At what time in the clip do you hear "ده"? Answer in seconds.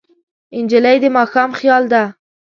1.93-2.03